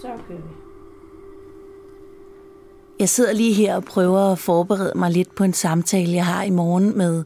[0.00, 0.44] Så kører vi.
[3.00, 6.42] Jeg sidder lige her og prøver at forberede mig lidt på en samtale, jeg har
[6.42, 7.24] i morgen med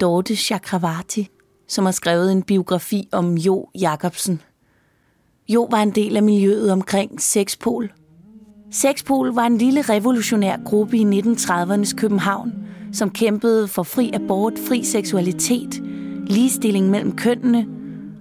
[0.00, 1.28] Dorte Chakravarti,
[1.68, 4.42] som har skrevet en biografi om Jo Jacobsen.
[5.48, 7.92] Jo var en del af miljøet omkring Sexpol.
[8.70, 12.52] Sexpol var en lille revolutionær gruppe i 1930'ernes København,
[12.92, 15.82] som kæmpede for fri abort, fri seksualitet,
[16.26, 17.66] ligestilling mellem kønnene,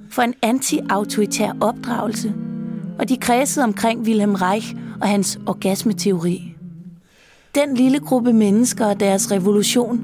[0.10, 2.34] for en anti-autoritær opdragelse,
[3.00, 6.54] og de kredsede omkring Wilhelm Reich og hans orgasmeteori.
[7.56, 10.02] Den lille gruppe mennesker og deres revolution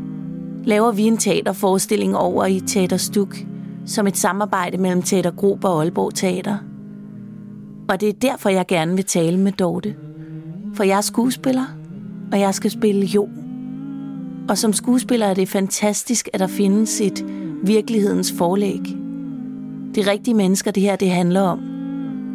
[0.64, 3.38] laver vi en teaterforestilling over i Teater Stuk,
[3.86, 6.58] som et samarbejde mellem Teater Grob og Aalborg Teater.
[7.90, 9.96] Og det er derfor, jeg gerne vil tale med Dorte.
[10.74, 11.66] For jeg er skuespiller,
[12.32, 13.30] og jeg skal spille Jo.
[14.50, 17.26] Og som skuespiller er det fantastisk, at der findes et
[17.64, 18.82] virkelighedens forlæg.
[19.96, 21.73] Det er rigtige mennesker, det her det handler om.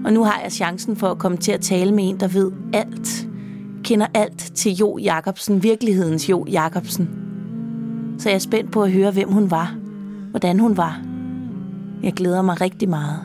[0.05, 2.53] Og nu har jeg chancen for at komme til at tale med en, der ved
[2.73, 3.27] alt.
[3.85, 7.09] Kender alt til Jo Jacobsen, virkelighedens Jo Jacobsen.
[8.19, 9.75] Så jeg er spændt på at høre, hvem hun var.
[10.31, 11.01] Hvordan hun var.
[12.03, 13.19] Jeg glæder mig rigtig meget.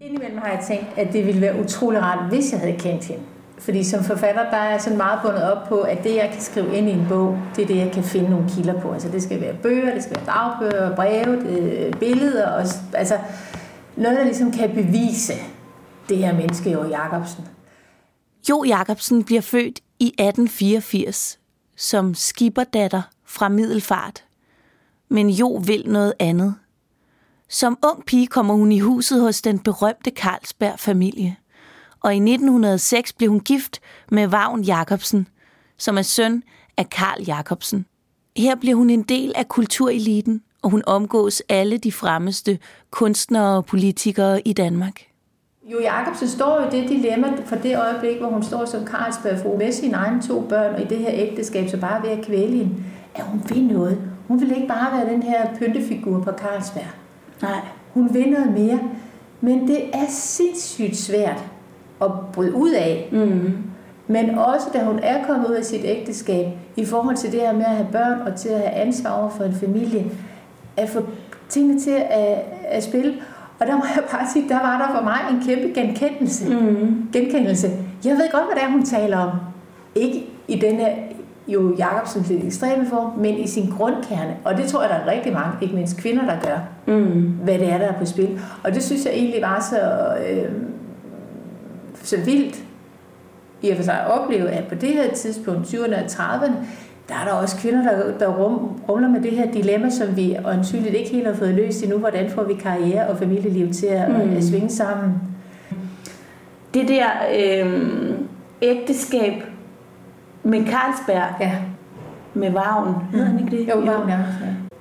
[0.00, 3.22] Indimellem har jeg tænkt, at det ville være utrolig rart, hvis jeg havde kendt hende.
[3.58, 6.40] Fordi som forfatter, der er jeg sådan meget bundet op på, at det, jeg kan
[6.40, 8.92] skrive ind i en bog, det er det, jeg kan finde nogle kilder på.
[8.92, 13.18] Altså det skal være bøger, det skal være dagbøger, breve, det, billeder, og, altså
[13.96, 15.32] noget, der ligesom kan bevise
[16.08, 17.44] det her menneske, Jo Jacobsen.
[18.50, 21.38] Jo Jacobsen bliver født i 1884
[21.76, 24.24] som skibberdatter fra Middelfart.
[25.08, 26.54] Men Jo vil noget andet.
[27.48, 31.36] Som ung pige kommer hun i huset hos den berømte Carlsberg-familie.
[32.04, 35.28] Og i 1906 blev hun gift med Vagn Jacobsen,
[35.78, 36.42] som er søn
[36.76, 37.86] af Karl Jacobsen.
[38.36, 42.58] Her bliver hun en del af kultureliten, og hun omgås alle de fremmeste
[42.90, 45.00] kunstnere og politikere i Danmark.
[45.72, 49.72] Jo Jacobsen står jo det dilemma for det øjeblik, hvor hun står som Carlsberg med
[49.72, 52.74] sine egne to børn, og i det her ægteskab, så bare ved at kvæle hende,
[53.14, 54.12] at hun vil noget.
[54.28, 56.90] Hun vil ikke bare være den her pyntefigur på Carlsberg.
[57.42, 57.60] Nej.
[57.94, 58.80] Hun vil noget mere.
[59.40, 61.53] Men det er sindssygt svært
[62.02, 63.08] at bryde ud af.
[63.12, 63.52] Mm.
[64.06, 66.46] Men også da hun er kommet ud af sit ægteskab,
[66.76, 69.30] i forhold til det her med at have børn og til at have ansvar over
[69.30, 70.04] for en familie,
[70.76, 71.00] at få
[71.48, 73.14] tingene til at, at spille.
[73.60, 76.48] Og der må jeg bare sige, der var der for mig en kæmpe genkendelse.
[76.56, 77.08] Mm.
[77.12, 77.68] genkendelse.
[78.04, 79.30] Jeg ved godt, hvad det er, hun taler om.
[79.94, 80.88] Ikke i den her
[81.48, 84.36] jo Jacobsens lidt ekstreme form, men i sin grundkerne.
[84.44, 86.58] Og det tror jeg, der er rigtig mange, ikke mindst kvinder, der gør,
[86.94, 87.22] Mm.
[87.44, 88.40] hvad det er, der er på spil.
[88.64, 89.80] Og det synes jeg egentlig var så,
[90.30, 90.52] øh,
[92.04, 92.64] så vildt
[93.62, 96.52] i at for sig opleve, at på det her tidspunkt, 20'erne og 30'erne,
[97.08, 100.36] der er der også kvinder, der, der rum, rumler med det her dilemma, som vi
[100.44, 101.98] åndsynligt ikke helt har fået løst endnu.
[101.98, 104.14] Hvordan får vi karriere og familieliv til at, Mm.
[104.30, 104.36] mm.
[104.36, 105.12] at svinge sammen?
[106.74, 107.06] Det der
[107.38, 107.82] øh,
[108.62, 109.32] ægteskab
[110.42, 111.52] med Carlsberg, Ja,
[112.34, 113.68] med Vagn, hedder han ikke det?
[113.68, 113.92] jo, jo.
[114.08, 114.18] Ja.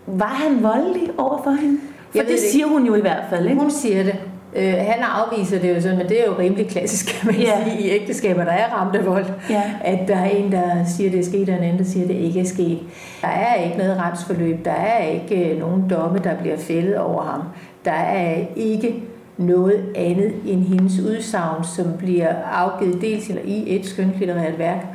[0.08, 1.78] Var han voldelig over for hende?
[2.12, 3.62] For Jeg det det siger hun jo i hvert fald, ikke?
[3.62, 4.16] Hun siger det.
[4.56, 7.64] Øh, han afviser det jo sådan, men det er jo rimelig klassisk, kan man Ja.
[7.64, 9.26] sige, i ægteskaber, der er ramt af vold.
[9.50, 9.64] Ja.
[9.84, 12.14] At der er en, der siger, det er sket, og en anden, der siger, det
[12.16, 12.80] ikke er sket.
[13.22, 14.66] Der er ikke noget retsforløb.
[14.66, 17.42] Der er ikke øh, nogen domme, der bliver fældet over ham.
[17.86, 18.96] Der er ikke
[19.38, 24.86] noget andet end hendes udsagn, som bliver afgivet dels i et skønlitterært værk,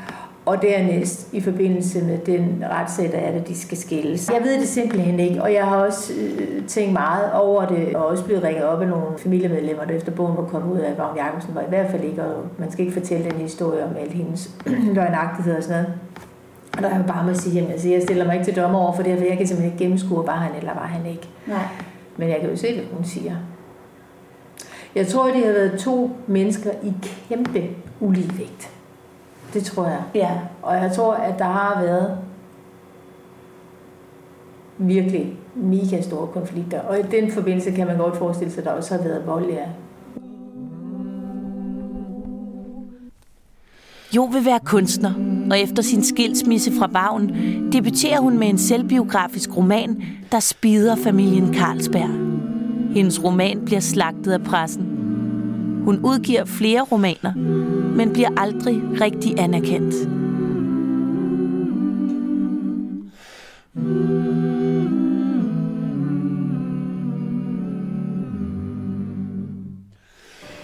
[0.48, 4.31] og dernæst i forbindelse med den retssag, der er, at de skal skilles.
[4.31, 8.06] Jeg ved det simpelthen ikke, og jeg har også øh, tænkt meget over det, og
[8.06, 10.98] også blevet ringet op af nogle familiemedlemmer, der efter bogen var kommet ud af, at
[10.98, 13.97] Vagn Jacobsen var i hvert fald ikke, og man skal ikke fortælle den historie om
[14.00, 14.50] alle hendes
[14.97, 15.94] løgnagtigheder og sådan noget.
[16.76, 18.78] Og der er jeg bare med at sige, at jeg stiller mig ikke til dommer
[18.78, 21.28] over for det, for jeg kan simpelthen ikke gennemskue, var han eller var han ikke.
[21.47, 21.64] Nej.
[22.16, 23.34] Men jeg kan jo se, hvad hun siger.
[24.94, 26.92] Jeg tror, de har været to mennesker i
[27.28, 27.62] kæmpe
[28.00, 28.78] uligevægt.
[29.54, 30.03] Det tror jeg.
[30.14, 30.31] Ja.
[30.62, 32.19] Og jeg tror, at der har været
[34.78, 36.81] virkelig mega store konflikter.
[36.81, 39.50] Og i den forbindelse kan man godt forestille sig, at der også har været vold,
[39.50, 39.64] ja.
[44.17, 45.12] Jo vil være kunstner,
[45.50, 47.28] og efter sin skilsmisse fra Vagn,
[47.73, 50.02] debuterer hun med en selvbiografisk roman,
[50.32, 52.11] der spider familien Carlsberg.
[52.94, 54.88] Hendes roman bliver slagtet af pressen.
[55.88, 57.35] Hun udgiver flere romaner,
[57.96, 59.94] men bliver aldrig rigtig anerkendt.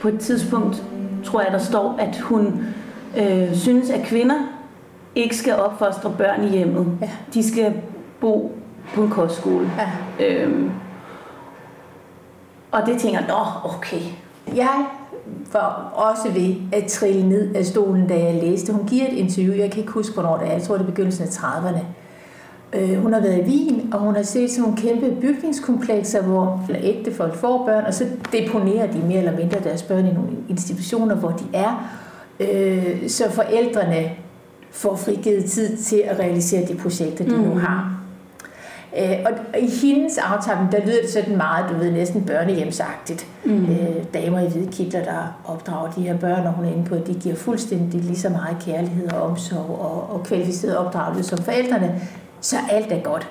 [0.01, 0.85] På et tidspunkt
[1.25, 2.65] tror jeg, der står, at hun
[3.19, 4.39] øh, synes, at kvinder
[5.15, 6.99] ikke skal opfostre børn i hjemmet.
[7.01, 7.11] Ja.
[7.35, 7.75] De skal
[8.21, 8.59] bo
[8.95, 9.71] på en kostskole.
[10.19, 10.27] ja.
[10.27, 10.71] Øhm,
[12.73, 14.01] Og det tænker jeg, nå, okay.
[14.57, 14.87] Jeg
[15.53, 18.73] var også ved at trille ned af stolen, da jeg læste.
[18.73, 20.53] Hun giver et interview, jeg kan ikke huske, hvornår det er.
[20.53, 21.85] Jeg tror, det er begyndelsen af 30'erne.
[22.73, 26.67] Øh, hun har været i Wien, og hun har set sådan nogle kæmpe bygningskomplekser, hvor
[26.83, 31.15] ægtefolk får børn, og så deponerer de mere eller mindre deres børn i nogle institutioner,
[31.15, 31.91] hvor de er.
[32.41, 34.11] Øh, så forældrene
[34.71, 37.43] får frigivet tid til at realisere de projekter, de mm.
[37.43, 37.94] nu har.
[38.99, 43.27] Øh, og i hendes aftale, der lyder det sådan meget, du ved, næsten børnehjemsagtigt.
[43.45, 43.65] Mm.
[43.65, 46.95] Øh, damer i hvide kitler, der opdrager de her børn, og hun er inde på,
[46.95, 51.39] at de giver fuldstændig lige så meget kærlighed og omsorg og, og kvalificeret opdragelse som
[51.39, 52.01] forældrene,
[52.41, 53.29] så alt er godt.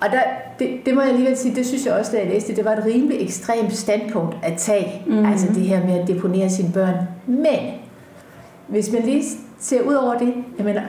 [0.00, 0.20] Og der,
[0.58, 2.72] det, det må jeg alligevel sige, det synes jeg også, da jeg læste det, var
[2.72, 5.24] et rimelig ekstremt standpunkt at tage, mm.
[5.24, 6.94] altså det her med at deponere sine børn.
[7.26, 7.58] Men,
[8.66, 9.24] hvis man lige
[9.60, 10.82] ser ud over det, jeg mener,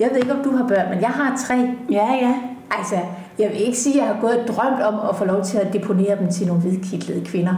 [0.00, 1.54] jeg ved ikke, om du har børn, men jeg har tre.
[1.90, 2.34] Ja, ja.
[2.70, 2.96] Altså,
[3.38, 5.58] jeg vil ikke sige, at jeg har gået og drømt om at få lov til
[5.58, 7.54] at deponere dem til nogle hvidkidlede kvinder.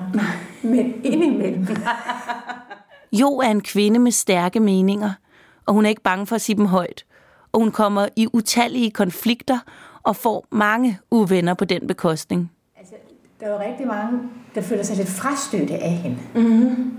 [0.62, 1.66] Men indimellem.
[3.20, 5.10] jo er en kvinde med stærke meninger,
[5.66, 7.04] og hun er ikke bange for at sige dem højt.
[7.52, 9.58] Og hun kommer i utallige konflikter
[10.02, 12.52] og får mange uvenner på den bekostning.
[12.78, 12.94] Altså,
[13.40, 14.18] der er jo rigtig mange,
[14.54, 16.16] der føler sig lidt frastøtte af hende.
[16.34, 16.92] Mm-hmm.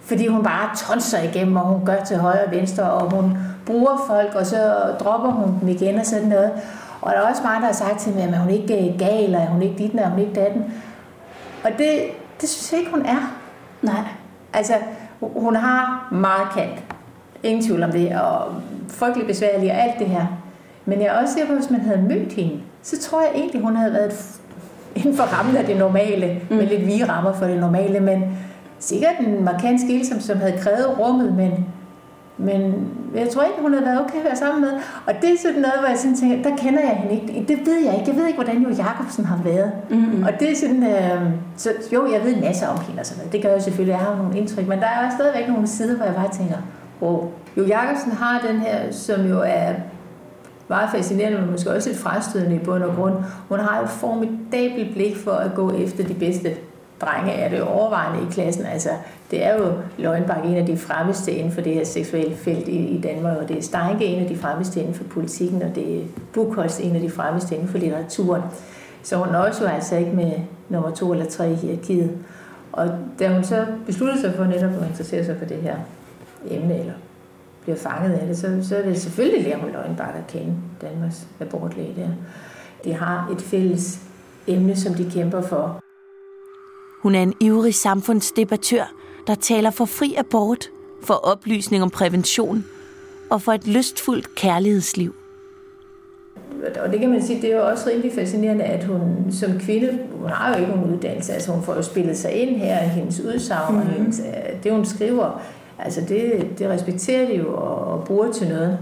[0.00, 3.36] Fordi hun bare tonser igennem, og hun gør til højre og venstre, og hun
[3.66, 6.52] bruger folk, og så dropper hun dem igen og sådan noget.
[7.02, 9.24] Og der er også mange, der har sagt til mig, at hun ikke er gal,
[9.24, 10.64] eller hun ikke dit, og hun ikke datten.
[11.64, 12.00] Og det,
[12.40, 13.36] det synes jeg ikke, hun er.
[13.82, 14.04] Nej.
[14.52, 14.74] Altså,
[15.20, 16.84] hun har meget kant.
[17.42, 18.54] Ingen tvivl om det, og
[18.88, 20.26] frygtelig besværlig og alt det her.
[20.84, 23.30] Men jeg er også sikker på, at hvis man havde mødt hende, så tror jeg
[23.34, 24.40] egentlig, hun havde været
[24.94, 26.56] inden for rammen af det normale, mm.
[26.56, 28.38] med lidt vige rammer for det normale, men
[28.78, 31.66] sikkert en markant skil, som, som havde krævet rummet, men
[32.44, 34.72] men jeg tror ikke, hun havde været okay at være sammen med.
[35.06, 37.44] Og det er sådan noget, hvor jeg sådan tænker, der kender jeg hende ikke.
[37.48, 38.10] Det ved jeg ikke.
[38.10, 39.72] Jeg ved ikke, hvordan Jo Jacobsen har været.
[39.90, 40.22] Mm-hmm.
[40.22, 41.22] Og det er sådan, øh,
[41.56, 43.32] så jo, jeg ved en masse om hende og sådan noget.
[43.32, 44.66] Det gør jeg selvfølgelig, jeg har nogle indtryk.
[44.68, 46.56] Men der er stadigvæk nogle sider, hvor jeg bare tænker,
[47.02, 47.28] wow.
[47.56, 49.72] Jo Jacobsen har den her, som jo er
[50.68, 53.14] meget fascinerende, men måske også lidt frastødende i bund og grund.
[53.48, 56.50] Hun har jo et formidabelt blik for at gå efter de bedste
[57.00, 58.66] drenge er det jo overvejende i klassen.
[58.66, 58.88] Altså,
[59.30, 62.76] det er jo Løgnbak en af de fremmeste inden for det her seksuelle felt i,
[62.76, 65.96] i Danmark, og det er Steinke en af de fremmeste inden for politikken, og det
[65.96, 68.42] er Bukholz en af de fremmeste inden for litteraturen.
[69.02, 70.32] Så hun nøjes jo altså ikke med
[70.68, 72.10] nummer to eller tre i hierarkiet.
[72.72, 72.88] Og
[73.18, 75.76] da hun så besluttede sig for netop at interessere sig for det her
[76.50, 76.92] emne, eller
[77.62, 81.26] bliver fanget af det, så, så er det selvfølgelig lærer hun Løgnbak at kende, Danmarks
[81.40, 82.08] abortlæge der.
[82.84, 84.00] De har et fælles
[84.46, 85.80] emne, som de kæmper for.
[87.02, 88.92] Hun er en ivrig samfundsdebattør,
[89.26, 90.70] der taler for fri abort,
[91.02, 92.64] for oplysning om prævention
[93.30, 95.14] og for et lystfuldt kærlighedsliv.
[96.84, 99.98] Og det kan man sige, det er jo også rimelig fascinerende, at hun som kvinde,
[100.12, 103.20] hun har jo ikke nogen uddannelse, altså hun får jo spillet sig ind her, hendes
[103.20, 103.88] udsagn mm-hmm.
[103.88, 105.42] og hendes, øh, det hun skriver,
[105.78, 108.78] altså det, det respekterer de jo og, og bruger til noget.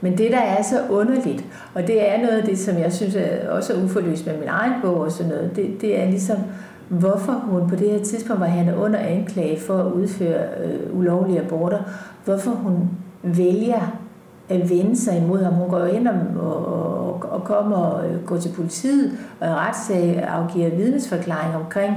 [0.00, 1.44] Men det, der er så underligt,
[1.74, 4.48] og det er noget af det, som jeg synes er også er uforløst med min
[4.48, 6.38] egen bog og sådan noget, det, det er ligesom,
[6.88, 10.98] hvorfor hun på det her tidspunkt, hvor han er under anklage for at udføre øh,
[10.98, 11.78] ulovlige aborter,
[12.24, 12.90] hvorfor hun
[13.22, 13.80] vælger
[14.48, 15.54] at vende sig imod ham.
[15.54, 20.70] Hun går ind og, og, og kommer og øh, går til politiet og retssag afgiver
[20.70, 21.96] vidnesforklaring omkring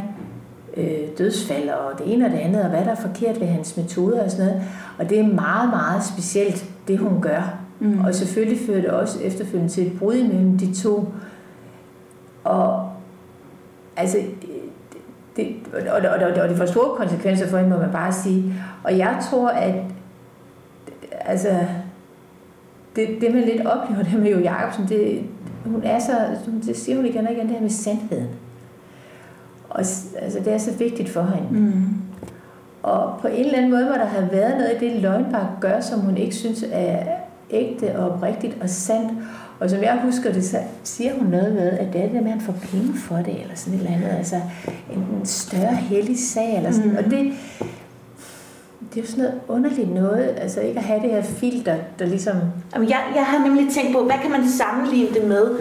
[0.78, 3.78] øh, dødsfald og det ene og det andet, og hvad der er forkert ved hans
[3.78, 4.62] metoder og sådan noget.
[5.00, 7.60] Og det er meget, meget specielt, det hun gør.
[7.80, 8.00] Mm.
[8.06, 11.14] Og selvfølgelig fører det også efterfølgende til et brud imellem de to.
[12.44, 12.90] Og
[13.98, 14.18] altså,
[15.40, 15.56] det,
[15.90, 18.54] og, og, og, og det får store konsekvenser for hende, må man bare sige.
[18.84, 19.74] Og jeg tror, at
[21.12, 21.50] altså,
[22.96, 25.22] det, det man lidt oplever det med Jo Jacobsen, det,
[25.66, 26.12] hun er så,
[26.66, 28.28] det siger hun igen og igen, det her med sandheden.
[29.70, 29.80] Og
[30.22, 31.60] altså, det er så vigtigt for hende.
[31.60, 31.84] Mm.
[32.84, 35.80] Og på en eller anden måde må der have været noget i det, Løgnbak gør,
[35.80, 37.04] som hun ikke synes er
[37.50, 39.12] ægte og oprigtigt og sandt.
[39.60, 42.32] Og som jeg husker det, så siger hun noget med, at det er det, med,
[42.32, 44.18] at man får penge for det, eller sådan et eller andet.
[44.18, 44.36] Altså
[44.94, 46.92] en større hellig sag, eller sådan.
[46.92, 46.98] Mm.
[46.98, 47.34] Og det,
[48.94, 52.06] det er jo sådan noget underligt noget, altså ikke at have det her filter, der
[52.06, 52.36] ligesom...
[52.76, 55.60] Jamen, jeg, jeg har nemlig tænkt på, hvad kan man sammenligne det med?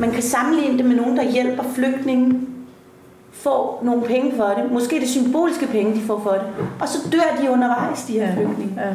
[0.00, 2.40] Man kan sammenligne det med nogen, der hjælper flygtninge,
[3.32, 4.72] får nogle penge for det.
[4.72, 6.66] Måske det symboliske penge, de får for det.
[6.80, 8.74] Og så dør de undervejs, de her ja, flygtninge.
[8.76, 8.94] Ja.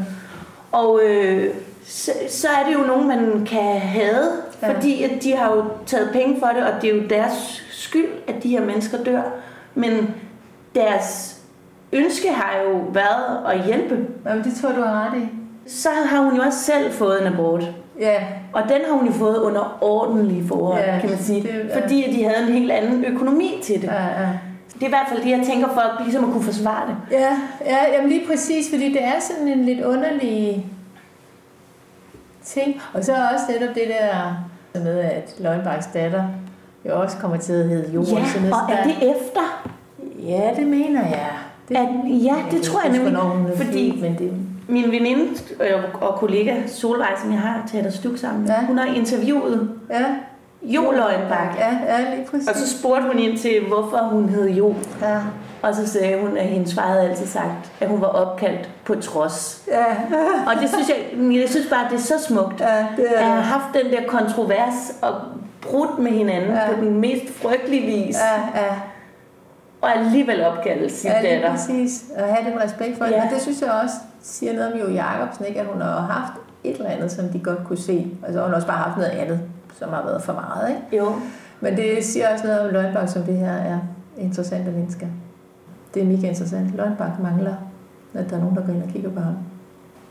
[0.71, 1.53] Og øh,
[1.87, 4.25] så, så er det jo nogen, man kan have,
[4.61, 4.73] ja.
[4.73, 8.09] fordi at de har jo taget penge for det, og det er jo deres skyld,
[8.27, 9.21] at de her mennesker dør.
[9.75, 10.15] Men
[10.75, 11.37] deres
[11.93, 13.97] ønske har jo været at hjælpe.
[14.25, 15.27] Jamen, det tror du har ret i.
[15.69, 17.63] Så har hun jo også selv fået en abort.
[17.99, 18.23] Ja.
[18.53, 21.41] Og den har hun jo fået under ordentlige forhold, ja, kan man sige.
[21.41, 21.81] Det, ja.
[21.81, 23.87] Fordi at de havde en helt anden økonomi til det.
[23.87, 24.29] Ja, ja.
[24.73, 27.17] Det er i hvert fald det, jeg tænker for at ligesom at kunne forsvare det.
[27.17, 30.65] Ja, ja jamen lige præcis, fordi det er sådan en lidt underlig
[32.47, 32.81] ting.
[32.93, 36.23] Og så også netop det der med, at Løgnbaks datter
[36.85, 38.17] jo også kommer til at hedde Jorden.
[38.17, 39.71] Ja, sådan og er det efter?
[40.19, 41.29] Ja, det mener jeg.
[41.69, 43.57] Det, at, ja, det tror jeg nemlig.
[43.57, 44.31] Fordi fint, men det...
[44.67, 45.23] min veninde
[46.01, 48.65] og kollega Solvej, som jeg har taget stuk sammen med, ja.
[48.65, 50.05] hun har interviewet ja.
[50.61, 51.57] Jo Løgnbak.
[51.57, 52.47] Ja, ja, lige præcis.
[52.47, 54.75] Og så spurgte hun ind til, hvorfor hun hed Jo.
[55.01, 55.19] Ja.
[55.61, 58.95] Og så sagde hun, at hendes far havde altid sagt, at hun var opkaldt på
[58.95, 59.63] trods.
[59.67, 59.85] Ja.
[60.47, 62.61] og det synes jeg, jeg synes bare, det er så smukt.
[62.61, 63.19] Ja, det er.
[63.19, 65.13] At have haft den der kontrovers og
[65.61, 66.67] brudt med hinanden ja.
[66.67, 68.15] på den mest frygtelige vis.
[68.15, 68.73] Ja, ja.
[69.81, 71.51] Og alligevel opkaldt sin ja, datter.
[71.51, 72.03] præcis.
[72.17, 73.23] Og have den respekt for ja.
[73.23, 75.59] Men det synes jeg også siger noget om Jo Jacobsen, ikke?
[75.59, 76.33] at hun har haft
[76.63, 78.07] et eller andet, som de godt kunne se.
[78.25, 79.39] Altså hun har også bare haft noget andet,
[79.79, 80.69] som har været for meget.
[80.69, 81.05] Ikke?
[81.05, 81.13] Jo.
[81.61, 83.79] Men det siger også noget om Løgnbak, som det her er
[84.17, 85.07] interessante mennesker.
[85.93, 86.75] Det er mega interessant.
[86.75, 87.55] Løgnbak mangler,
[88.13, 89.35] at der er nogen, der går ind og kigger på ham.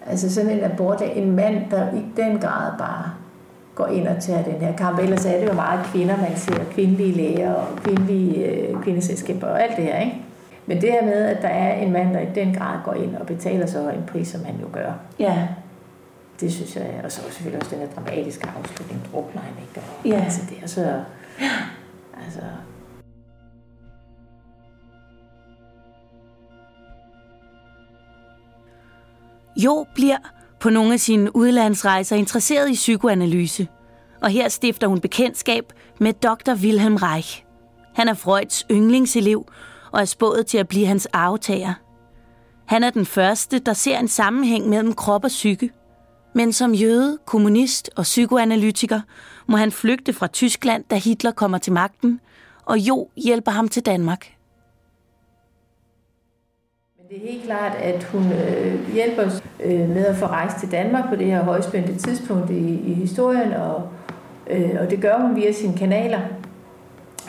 [0.06, 3.10] Altså sådan en abort, en mand, der i den grad bare
[3.74, 4.98] går ind og tager den her kamp.
[4.98, 9.62] Ellers er det jo meget kvinder, man ser kvindelige læger og kvindelige øh, kvindeselskaber og
[9.62, 10.22] alt det her, ikke?
[10.66, 13.16] Men det her med, at der er en mand, der i den grad går ind
[13.16, 14.92] og betaler så en pris, som han jo gør.
[15.18, 15.48] Ja.
[16.40, 19.80] Det synes jeg, og så selvfølgelig også den her dramatiske afslutning, drukner han ikke?
[19.80, 20.24] Og, ja.
[20.24, 21.02] Altså, det er så...
[22.24, 22.40] Altså,
[29.56, 30.16] Jo bliver
[30.60, 33.68] på nogle af sine udlandsrejser interesseret i psykoanalyse,
[34.22, 36.54] og her stifter hun bekendtskab med Dr.
[36.54, 37.44] Wilhelm Reich.
[37.94, 39.46] Han er Freuds yndlingselev
[39.92, 41.74] og er spået til at blive hans arvtager.
[42.66, 45.70] Han er den første, der ser en sammenhæng mellem krop og psyke.
[46.36, 49.00] Men som jøde, kommunist og psykoanalytiker
[49.46, 52.20] må han flygte fra Tyskland, da Hitler kommer til magten,
[52.64, 54.26] og Jo hjælper ham til Danmark.
[57.10, 60.70] Det er helt klart, at hun øh, hjælper os øh, med at få rejst til
[60.70, 63.88] Danmark på det her højspændte tidspunkt i, i historien, og,
[64.50, 66.20] øh, og det gør hun via sine kanaler.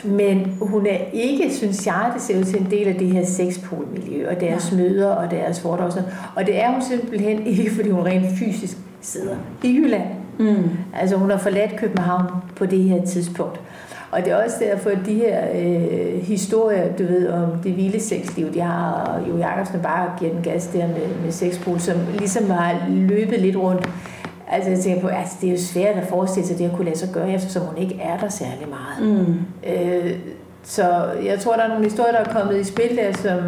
[0.04, 3.26] Men hun er ikke, synes jeg, det ser ud til en del af det her
[3.26, 4.78] sexpolmiljø, og deres ja.
[4.78, 6.04] møder og deres foredrag.
[6.36, 10.08] Og det er hun simpelthen ikke, fordi hun rent fysisk sidder i Jylland.
[10.40, 10.70] Mm.
[10.94, 13.60] Altså hun har forladt København på det her tidspunkt.
[14.12, 18.00] Og det er også derfor, at de her øh, historier, du ved, om det vilde
[18.00, 21.96] sexliv, de har, og Jo Jacobsen bare giver den gas der med, med sexpol, som
[22.18, 23.90] ligesom har løbet lidt rundt.
[24.52, 26.86] Altså jeg tænker på, altså det er jo svært at forestille sig det at kunne
[26.86, 29.28] lade sig gøre, eftersom hun ikke er der særlig meget.
[29.28, 29.36] Mm.
[29.70, 30.20] Øh,
[30.64, 33.40] så jeg tror, der er nogle historier, der er kommet i spil der, som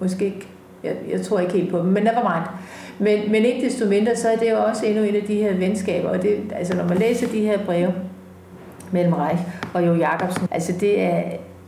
[0.00, 0.48] måske ikke,
[0.84, 2.44] jeg, jeg tror ikke helt på dem, men never mind.
[3.00, 5.56] Men, men ikke desto mindre, så er det jo også endnu en af de her
[5.56, 7.94] venskaber, og det, altså når man læser de her breve,
[8.92, 9.42] mellem Reich
[9.74, 10.48] og Jo Jacobsen.
[10.50, 11.22] Altså det er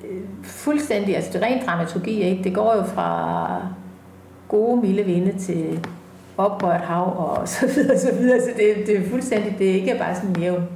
[0.05, 2.45] øh, fuldstændig, altså det er ren dramaturgi, ikke?
[2.45, 3.69] Det går jo fra
[4.49, 5.87] gode, milde vinde til
[6.37, 8.41] oprørt hav og så videre, så videre.
[8.41, 10.69] Så det, det er fuldstændig, det er ikke bare sådan en jævn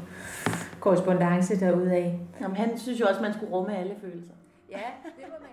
[0.80, 2.14] korrespondence derudaf.
[2.40, 4.32] Jamen, han synes jo også, man skulle rumme alle følelser.
[4.70, 5.50] Ja, det må man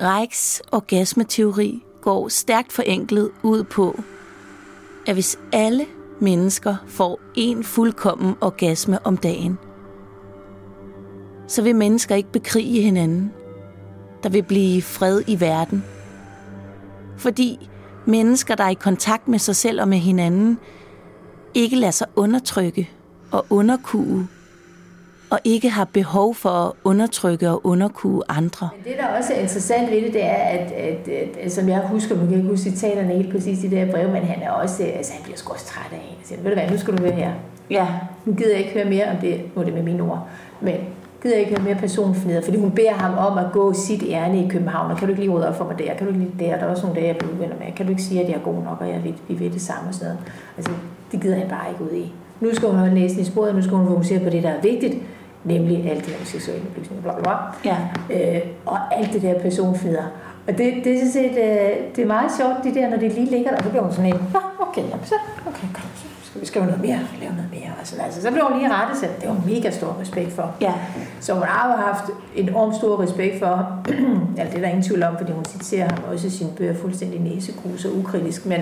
[0.00, 4.00] Reichs orgasmeteori går stærkt forenklet ud på,
[5.06, 5.86] at hvis alle
[6.20, 9.58] mennesker får en fuldkommen orgasme om dagen,
[11.48, 13.32] så vil mennesker ikke bekrige hinanden.
[14.22, 15.84] Der vil blive fred i verden.
[17.16, 17.70] Fordi
[18.06, 20.58] mennesker, der er i kontakt med sig selv og med hinanden,
[21.54, 22.90] ikke lader sig undertrykke
[23.30, 24.28] og underkue
[25.34, 28.68] og ikke har behov for at undertrykke og underkue andre.
[28.76, 31.68] Men det, der også er interessant ved det, det er, at, at, at, at som
[31.68, 34.42] jeg husker, man kan ikke huske citaterne helt præcis i det her brev, men han
[34.42, 36.26] er også, altså han bliver sgu også træt af hende.
[36.26, 37.32] siger, ved du hvad, nu skal du høre her.
[37.70, 37.86] Ja.
[38.24, 40.28] Nu gider jeg ikke høre mere om det, nu er det med mine ord,
[40.60, 40.74] men
[41.22, 44.44] gider jeg ikke høre mere personfneder, fordi hun beder ham om at gå sit ærne
[44.46, 46.24] i København, og kan du ikke lige rydde op for mig der, kan du ikke
[46.24, 48.20] lige der, der er også nogle dage, jeg bliver uvenner med, kan du ikke sige,
[48.22, 50.32] at jeg er god nok, og jeg ved, vi ved det samme og sådan noget.
[50.56, 50.72] Altså,
[51.12, 52.12] det gider han bare ikke ud i.
[52.40, 54.60] Nu skal hun holde næsen i sporet, nu skal hun fokusere på det, der er
[54.62, 54.94] vigtigt,
[55.44, 57.32] nemlig alt det her seksuelle oplysninger, bla, bla.
[57.64, 57.76] Ja.
[58.10, 60.04] Øh, og alt det der personfnider.
[60.48, 63.30] Og det, det, er set, øh, det er meget sjovt, det der, når det lige
[63.30, 64.20] ligger der, så bliver hun sådan en,
[64.58, 65.14] okay, jamen, så,
[65.46, 67.70] okay, kom, så skal vi skrive noget mere, lave noget mere.
[67.80, 69.10] Og sådan, altså, så bliver hun lige rettet selv.
[69.20, 70.54] Det var mega stor respekt for.
[70.60, 70.72] Ja.
[71.20, 72.04] Så hun har jo haft
[72.36, 73.82] enormt stor respekt for,
[74.38, 76.74] ja, det er der ingen tvivl om, fordi hun citerer ham også i sine bøger
[76.74, 78.60] fuldstændig næsegrus og ukritisk, men,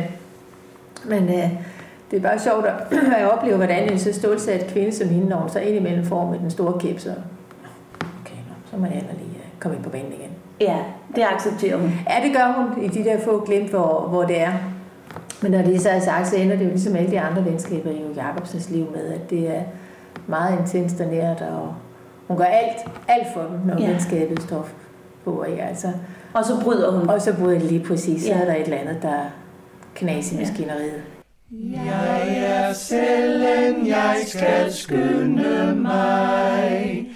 [1.04, 1.50] men øh,
[2.12, 2.66] det er bare sjovt
[3.18, 6.38] at, opleve, hvordan en så stålsat kvinde som hende, når hun så indimellem får med
[6.38, 7.10] den store kæp, så
[8.00, 10.30] okay, nå, så må jeg lige øh, komme ind på banen igen.
[10.60, 10.76] Ja,
[11.16, 11.92] det accepterer hun.
[12.10, 14.52] Ja, det gør hun i de der få glimt, hvor, hvor det er.
[15.42, 17.90] Men når det så er sagt, så ender det jo ligesom alle de andre venskaber
[17.90, 19.62] i Jacobsens liv med, at det er
[20.26, 21.74] meget intenst og nært, og,
[22.28, 22.76] Hun gør alt,
[23.08, 23.90] alt for dem, når ja.
[23.90, 24.68] venskabet står
[25.24, 25.44] på.
[25.44, 25.62] Ikke?
[25.62, 25.88] Altså,
[26.32, 27.10] og så bryder hun.
[27.10, 28.22] Og så bryder det lige præcis.
[28.22, 28.40] Så ja.
[28.40, 29.18] er der et eller andet, der
[29.94, 31.02] knas i maskineriet.
[31.60, 37.06] Jeg er cellen, jeg skal skynde mig.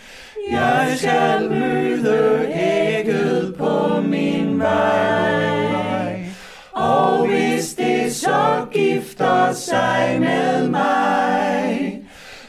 [0.51, 6.25] Jeg skal møde ægget på min vej.
[6.73, 12.03] Og hvis det så gifter sig med mig,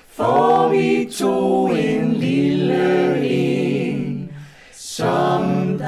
[0.10, 4.32] får vi to en lille en
[4.74, 5.88] som dig.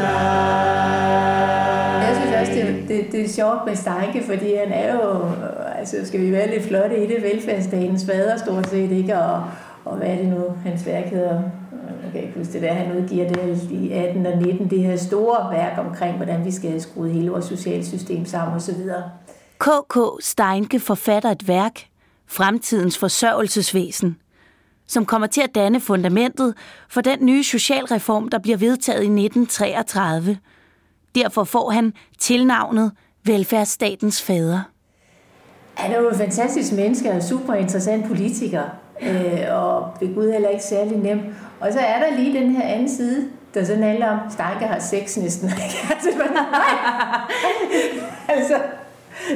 [2.01, 5.31] Jeg synes også, det, det, det er sjovt med Steinke, fordi han er jo,
[5.79, 9.19] altså skal vi være lidt flotte i det, velfærdsstatens fader stort set, ikke?
[9.19, 9.43] Og,
[9.85, 11.37] og hvad er det nu, hans værk hedder?
[11.73, 14.83] Øh, jeg kan ikke huske det der, han udgiver det i 18 og 19, det
[14.83, 18.75] her store værk omkring, hvordan vi skal skrue hele vores sociale system sammen osv.
[19.59, 19.97] K.K.
[20.19, 21.85] Steinke forfatter et værk,
[22.27, 24.17] Fremtidens forsørgelsesvæsen,
[24.87, 26.53] som kommer til at danne fundamentet
[26.89, 30.37] for den nye socialreform, der bliver vedtaget i 1933.
[31.15, 32.91] Derfor får han tilnavnet
[33.23, 34.61] velfærdsstatens fader.
[35.79, 38.63] Han er jo en fantastisk menneske og super interessant politiker,
[39.01, 41.19] øh, og ved Gud heller ikke særlig nem.
[41.59, 44.79] Og så er der lige den her anden side, der sådan handler om, Steinke har
[44.79, 45.49] sex næsten.
[48.35, 48.55] altså,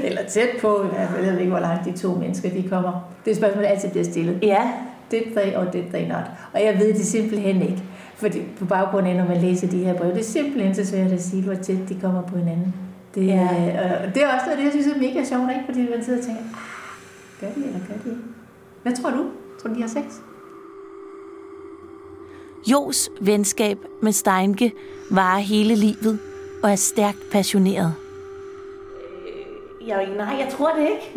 [0.03, 0.85] eller tæt på.
[0.97, 3.09] Jeg ved ikke, hvor langt de to mennesker de kommer.
[3.25, 4.39] Det er spørgsmål, der altid bliver stillet.
[4.41, 4.71] Ja.
[5.11, 6.23] Det they og det they not.
[6.53, 7.83] Og jeg ved det simpelthen ikke.
[8.15, 11.11] Fordi på baggrund af, når man læser de her brev, det er simpelthen så svært
[11.11, 12.73] at sige, hvor tæt de kommer på hinanden.
[13.15, 13.43] Det, ja.
[13.43, 15.63] øh, det er også noget, det jeg synes er mega sjovt, ikke?
[15.65, 16.43] Fordi man sidder og tænker,
[17.39, 18.21] gør de eller gør de ikke?
[18.83, 19.25] Hvad tror du?
[19.61, 20.03] Tror du, de har sex?
[22.71, 24.71] Jos venskab med Steinke
[25.11, 26.19] varer hele livet
[26.63, 27.93] og er stærkt passioneret.
[29.81, 31.11] Øh, jeg, nej, jeg tror det ikke.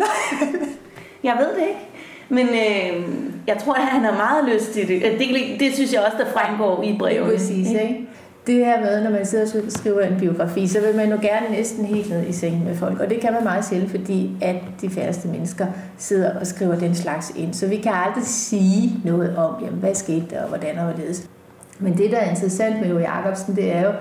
[1.28, 1.80] jeg ved det ikke.
[2.28, 3.08] Men øh,
[3.46, 5.02] jeg tror, at han har meget lyst til det.
[5.02, 7.32] Det, det synes jeg også, der fremgår i brevet.
[7.32, 8.08] Præcis, ikke?
[8.46, 11.50] Det her med, når man sidder og skriver en biografi, så vil man jo gerne
[11.50, 13.00] næsten helt ned i sengen med folk.
[13.00, 15.66] Og det kan man meget selv, fordi at de færreste mennesker
[15.98, 17.54] sidder og skriver den slags ind.
[17.54, 21.28] Så vi kan aldrig sige noget om, jamen, hvad skete der, og hvordan og hvorledes.
[21.78, 23.92] Men det, der er interessant med Jo Jacobsen, det er jo,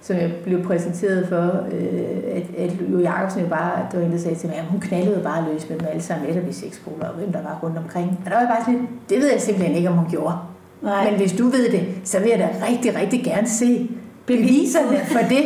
[0.00, 2.00] som jeg blev præsenteret for, øh,
[2.34, 4.80] at, at Jo Jacobsen jo bare, der var en, der sagde til mig, at hun
[4.80, 7.58] knaldede bare løs med dem alle sammen et af de seks og hvem der var
[7.62, 8.20] rundt omkring.
[8.24, 10.34] Og der var jeg bare sådan det ved jeg simpelthen ikke, om hun gjorde.
[10.82, 11.10] Nej.
[11.10, 13.90] Men hvis du ved det, så vil jeg da rigtig, rigtig gerne se
[14.26, 15.44] beviserne for det.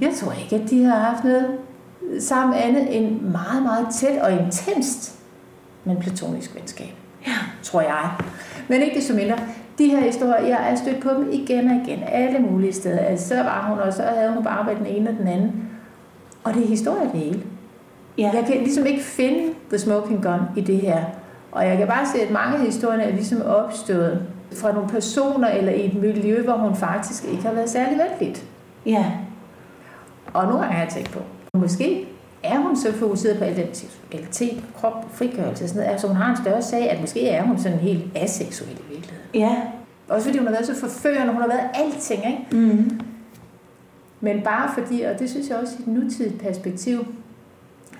[0.00, 1.46] Jeg tror ikke, at de har haft noget
[2.20, 5.18] sammen andet end meget, meget tæt og intenst,
[5.84, 6.94] men platonisk venskab.
[7.26, 7.32] Ja.
[7.62, 8.10] Tror jeg.
[8.68, 9.36] Men ikke så mindre,
[9.78, 12.98] de her historier, jeg er stødt på dem igen og igen, alle mulige steder.
[12.98, 15.70] Altså, så var hun, og så havde hun bare været den ene og den anden.
[16.44, 17.42] Og det er historie det hele.
[18.18, 18.30] Ja.
[18.34, 21.04] Jeg kan ligesom ikke finde The Smoking Gun i det her.
[21.52, 24.22] Og jeg kan bare se, at mange af historierne er ligesom opstået
[24.56, 28.44] fra nogle personer eller i et miljø, hvor hun faktisk ikke har været særlig veldigt.
[28.86, 29.04] Ja.
[30.32, 31.18] Og nu har jeg tænkt på,
[31.58, 32.08] måske
[32.42, 36.36] er hun så fokuseret på identitet, krop, frigørelse og sådan noget, altså hun har en
[36.36, 39.24] større sag, at måske er hun sådan helt aseksuel i virkeligheden.
[39.34, 39.56] Ja.
[40.08, 42.66] Også fordi hun har været så forførende, hun har været alting, ikke?
[42.66, 43.00] Mm.
[44.20, 47.06] Men bare fordi, og det synes jeg også i et nutidigt perspektiv,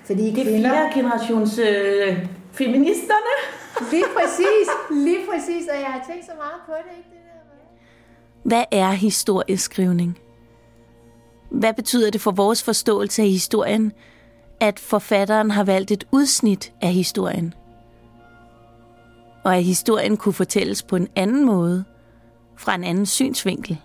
[0.05, 0.69] fordi det er kvinder...
[0.69, 2.17] fjerde generations øh,
[2.51, 3.33] feministerne.
[3.91, 7.09] Lige præcis, lige præcis, og jeg har tænkt så meget på det, ikke?
[7.09, 7.19] Det
[8.43, 10.19] der Hvad er historieskrivning?
[11.49, 13.91] Hvad betyder det for vores forståelse af historien,
[14.59, 17.53] at forfatteren har valgt et udsnit af historien?
[19.43, 21.83] Og at historien kunne fortælles på en anden måde,
[22.57, 23.81] fra en anden synsvinkel?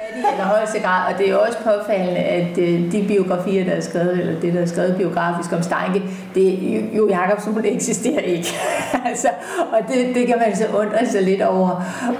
[0.00, 4.20] I allerhøjeste grad, og det er også påfaldende, at øh, de biografier, der er skrevet,
[4.20, 6.02] eller det, der er skrevet biografisk om Steinke,
[6.34, 6.58] det
[6.96, 8.48] jo Jacobsen, hun eksisterer ikke.
[9.08, 9.28] altså,
[9.72, 11.68] og det, det kan man så undre sig lidt over,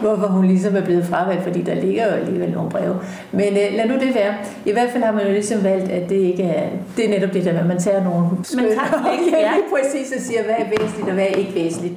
[0.01, 2.97] hvorfor hun ligesom er blevet fravalgt, fordi der ligger jo alligevel nogle breve.
[3.33, 4.35] Men øh, lad nu det være.
[4.67, 7.35] I hvert fald har man jo ligesom valgt, at det ikke er, det er netop
[7.35, 9.53] det der, at man tager nogle skøn, man tager ikke, ja.
[9.73, 11.95] præcis og siger, hvad er væsentligt og hvad er ikke væsentligt.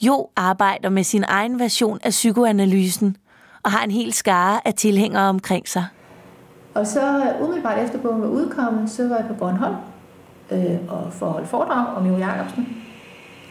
[0.00, 3.16] Jo arbejder med sin egen version af psykoanalysen–
[3.68, 5.86] og har en hel skare af tilhængere omkring sig.
[6.74, 9.76] Og så umiddelbart efter bogen var udkommet, så var jeg på Bornholm
[10.50, 12.68] øh, og for at holde foredrag om Jo Jacobsen.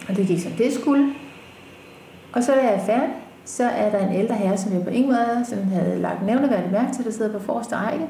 [0.09, 1.13] Og det gik som det skulle.
[2.33, 3.09] Og så da jeg er færdig,
[3.45, 6.71] så er der en ældre herre, som jeg på ingen måde som havde lagt nævneværdigt
[6.71, 8.05] mærke til, der sidder på forreste række.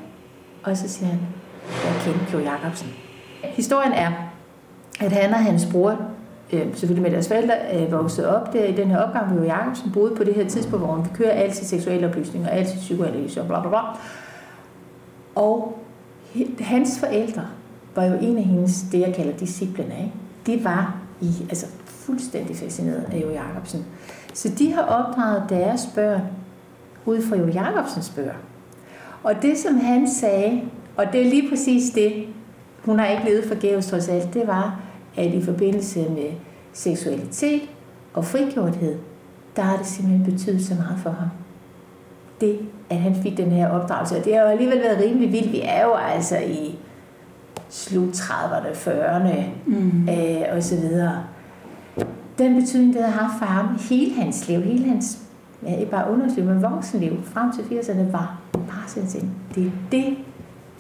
[0.64, 1.20] Og så siger han,
[1.86, 2.88] jeg kender Jo Jacobsen.
[3.44, 4.12] Historien er,
[5.00, 5.98] at han og hans bror
[6.54, 9.92] øh, selvfølgelig med deres forældre, øh, voksede op der i den her opgang, hvor Jacobsen
[9.92, 12.80] boede på det her tidspunkt, hvor hun kører alt sit seksuelle oplysning og alt sit
[12.80, 13.80] psykoanalyse og bla bla bla.
[15.36, 15.80] Og
[16.60, 17.46] hans forældre
[17.96, 20.14] var jo en af hendes, det jeg kalder discipliner, ikke?
[20.46, 23.86] De var i, altså fuldstændig fascineret af Jo Jacobsen.
[24.34, 26.22] Så de har opdraget deres børn
[27.06, 28.34] ud fra Jo Jacobsens bøger.
[29.24, 30.62] Og det, som han sagde,
[30.98, 32.26] og det er lige præcis det,
[32.86, 34.80] hun har ikke levet forgæves trods alt, det var,
[35.18, 36.32] at i forbindelse med
[36.74, 37.62] seksualitet
[38.14, 38.96] og frigjorthed,
[39.56, 41.28] der har det simpelthen betydet så meget for ham.
[42.42, 44.18] Det, at han fik den her opdragelse.
[44.18, 45.52] Og det har jo alligevel været rimelig vildt.
[45.52, 46.80] Vi er jo altså i
[47.70, 50.10] slut 30'erne, 40'erne mm.
[50.10, 51.24] øh, og så videre.
[52.38, 55.20] Den betydning, det har haft for ham hele hans liv, hele hans,
[55.64, 60.18] ja, ikke bare underliv, men voksenliv, frem til 80'erne, var bare sådan Det er det,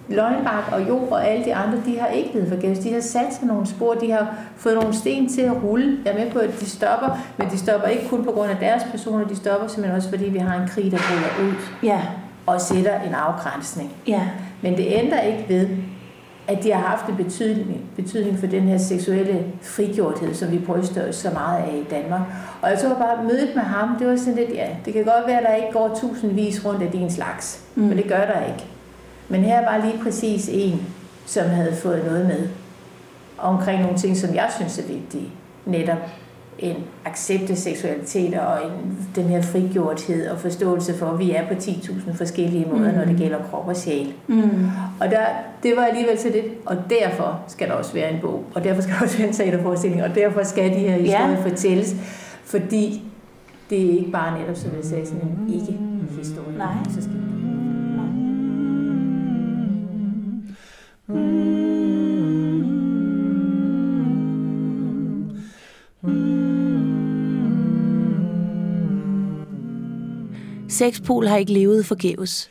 [0.09, 2.79] Løgnbak og Jo og alle de andre, de har ikke levet forgæves.
[2.79, 5.97] De har sat sig nogle spor, de har fået nogle sten til at rulle.
[6.05, 8.57] Jeg er med på, at de stopper, men de stopper ikke kun på grund af
[8.57, 12.01] deres personer, de stopper simpelthen også, fordi vi har en krig, der bryder ud ja.
[12.45, 13.91] og sætter en afgrænsning.
[14.07, 14.21] Ja.
[14.61, 15.67] Men det ændrer ikke ved,
[16.47, 21.09] at de har haft en betydning, betydning for den her seksuelle frigjorthed, som vi bryster
[21.09, 22.21] os så meget af i Danmark.
[22.61, 25.03] Og jeg tror bare, at mødet med ham, det var sådan lidt, ja, det kan
[25.03, 27.83] godt være, at der ikke går tusindvis rundt af din slags, mm.
[27.83, 28.65] men det gør der ikke.
[29.29, 30.81] Men her var lige præcis en,
[31.25, 32.47] som havde fået noget med
[33.37, 35.29] omkring nogle ting, som jeg synes er vigtige.
[35.65, 35.97] Netop
[36.59, 41.47] en accept af seksualitet og en, den her frigjorthed og forståelse for, at vi er
[41.47, 42.97] på 10.000 forskellige måder, mm.
[42.97, 43.17] når det mm.
[43.17, 44.13] gælder krop og sjæl.
[44.27, 44.69] Mm.
[44.99, 45.25] Og der,
[45.63, 48.81] det var alligevel så lidt, og derfor skal der også være en bog, og derfor
[48.81, 51.49] skal der også være en teaterforestilling, og derfor skal de her historier ja.
[51.49, 51.95] fortælles,
[52.45, 53.03] fordi
[53.69, 56.57] det er ikke bare netop, som jeg sagde, sådan en ikke-historie.
[56.57, 56.75] Nej.
[56.95, 57.26] Så skal
[61.07, 61.19] Sexpol
[71.27, 72.49] har ikke levet forgæves.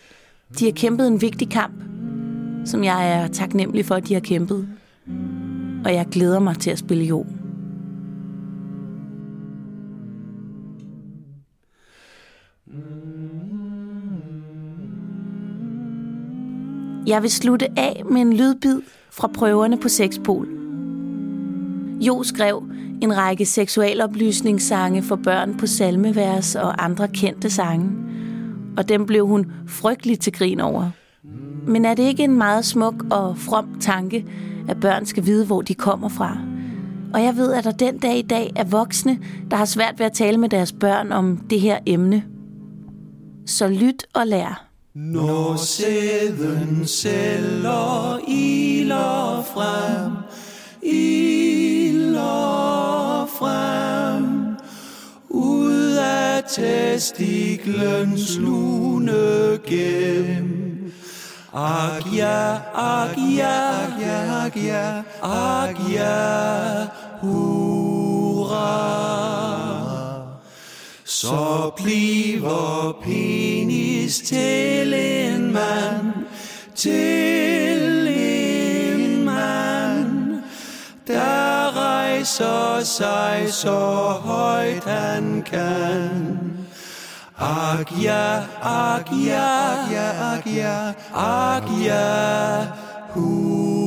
[0.58, 1.74] De har kæmpet en vigtig kamp,
[2.64, 4.68] som jeg er taknemmelig for, at de har kæmpet.
[5.84, 7.35] Og jeg glæder mig til at spille jord.
[17.06, 20.48] Jeg vil slutte af med en lydbid fra prøverne på Sexpol.
[22.00, 22.62] Jo skrev
[23.02, 27.90] en række seksualoplysningssange for børn på salmevers og andre kendte sange,
[28.76, 30.90] og dem blev hun frygtelig til grin over.
[31.66, 34.26] Men er det ikke en meget smuk og from tanke,
[34.68, 36.38] at børn skal vide, hvor de kommer fra?
[37.14, 39.18] Og jeg ved, at der den dag i dag er voksne,
[39.50, 42.24] der har svært ved at tale med deres børn om det her emne.
[43.46, 44.65] Så lyt og lær.
[44.98, 50.12] Når sæden sælger iler frem,
[50.82, 52.16] iler
[53.38, 54.56] frem,
[55.28, 60.92] ud af testiklens lune gem.
[61.52, 66.86] Ak ja, ak ja, ak ja, ak ja, ak ja,
[67.20, 69.35] hurra
[71.20, 76.12] så bliver penis til en mand,
[76.74, 80.42] til en mand,
[81.06, 83.78] der rejser sig så
[84.24, 86.48] højt han kan.
[87.38, 92.66] Ak ja, ak ja, ak ja, ak ja, ak ja,
[93.14, 93.85] hurra.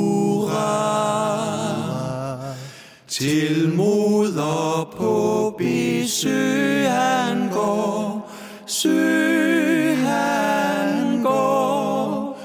[3.20, 8.32] Til moder på besøg han går,
[8.66, 12.38] søg han går,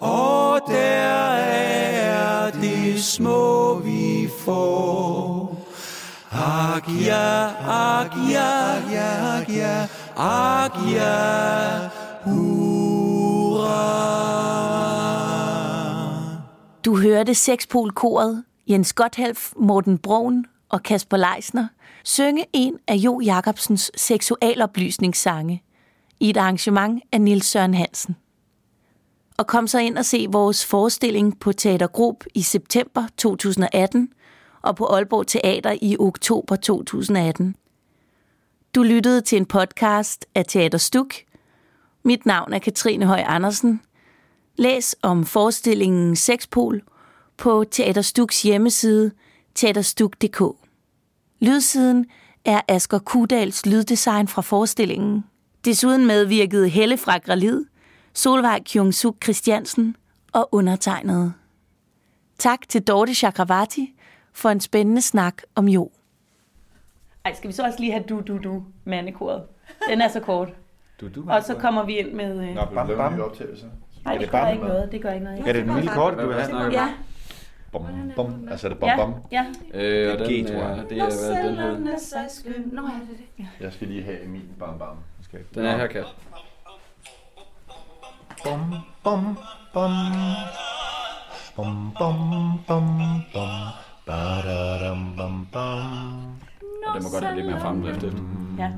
[0.00, 5.56] og der er det små vi får.
[6.32, 11.88] Ak ja, ak ja, ak ja, ak ja, ak ja,
[12.24, 13.80] hurra.
[16.84, 21.66] Du hørte Sexpol-koret Jens Gotthelf, Morten Broen og Kasper Leisner
[22.04, 25.62] synge en af Jo Jacobsens seksualoplysningssange
[26.20, 28.16] i et arrangement af Nils Søren Hansen.
[29.38, 34.12] Og kom så ind og se vores forestilling på Teatergrup i september 2018
[34.62, 37.56] og på Aalborg Teater i oktober 2018.
[38.74, 41.14] Du lyttede til en podcast af Teater Stuk.
[42.04, 43.80] Mit navn er Katrine Høj Andersen.
[44.56, 46.82] Læs om forestillingen Sexpol
[47.40, 49.10] på Teaterstuks hjemmeside
[49.54, 50.42] teaterstuk.dk.
[51.40, 52.06] Lydsiden
[52.44, 55.24] er Asger Kudals lyddesign fra forestillingen.
[55.64, 57.64] Desuden medvirkede Helle fra Gralid,
[58.14, 59.96] Solvej Kyung-suk Christiansen
[60.32, 61.32] og undertegnede.
[62.38, 63.94] Tak til Dorte Chakravarti
[64.32, 65.90] for en spændende snak om jo.
[67.24, 69.42] Ej, skal vi så også lige have du, du, du, mandekoret?
[69.88, 70.48] Den er så kort.
[71.00, 72.48] Du, du, og så kommer vi ind med...
[72.48, 72.54] Øh...
[72.54, 73.12] Nå, bam, bam.
[74.04, 74.92] Nej, det gør ikke noget.
[74.92, 75.48] Det gør ikke noget.
[75.48, 76.72] Er det den lille kort, du vil have?
[76.72, 76.88] Ja.
[77.72, 78.48] Bom, bom.
[78.50, 79.14] Altså er det bom, Ja, bom?
[79.32, 79.44] ja.
[79.74, 80.78] Øh, og Det er den, G, tror jeg.
[80.78, 82.72] er, det er, hvad den hedder.
[82.72, 83.46] Nå, er det det?
[83.60, 84.96] Jeg skal lige have min bam, bam.
[85.22, 86.04] Skal jeg- Den er her, Kat.
[88.44, 89.36] Bom, bom,
[89.72, 89.90] bom.
[91.56, 92.88] Bom, bom, bom,
[93.32, 93.50] bom.
[94.06, 96.30] Ba-da-dam, bam, bam.
[96.86, 98.22] Og den må godt have lidt mere fremdrift efter.
[98.58, 98.70] Ja.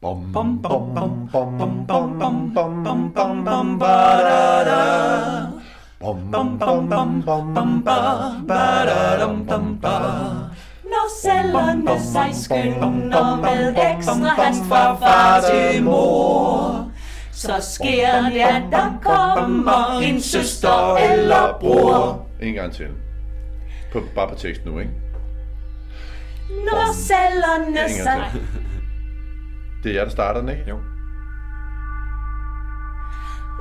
[0.00, 4.78] Bom, bom, bom, bom, bom, bom, bom, bom, bom, bom, bom, ba-da-da.
[4.78, 5.62] Bom, bom, bom, bom, bom, bom,
[7.84, 9.98] ba, ba-da-dam, bam, ba.
[10.84, 16.90] Når cellerne sig skynder med ekstra hast fra far til mor,
[17.32, 22.26] så sker det, at der kommer en søster eller bror.
[22.42, 22.88] En gang til.
[23.92, 24.92] På, bare på tekst nu, ikke?
[26.48, 28.24] Når cellerne sig...
[29.82, 30.62] Det er jer, der starter den, ikke?
[30.68, 30.76] Jo.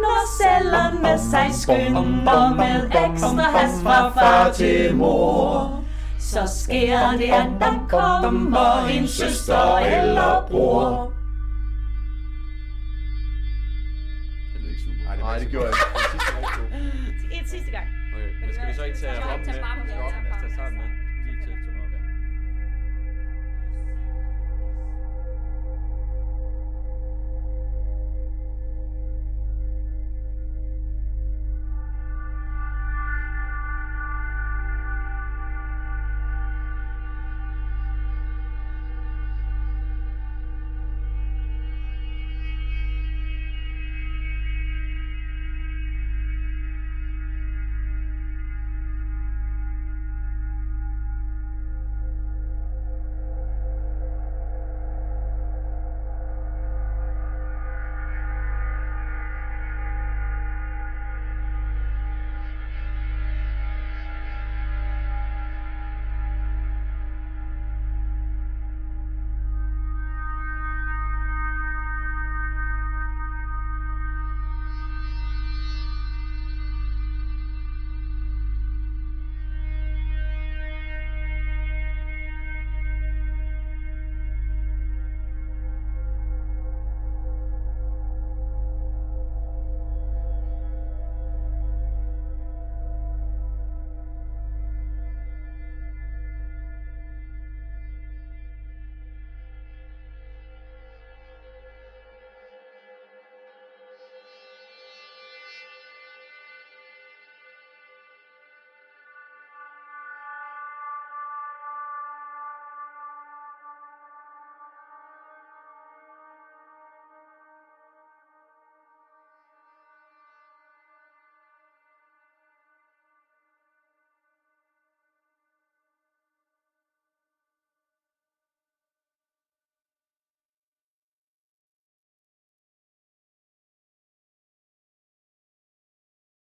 [0.04, 5.84] Når cellerne sig skynder med ekstra hast fra far til mor,
[6.20, 11.14] så sker det, at der kommer en søster eller bror.
[14.54, 15.16] Det ikke super.
[15.26, 17.42] Nej, det gjorde jeg ikke.
[17.42, 17.88] Et sidste gang.
[18.16, 19.46] Okay, men skal vi så ikke tage Så op med?
[19.46, 19.62] Skal vi
[20.42, 20.87] tage starten med.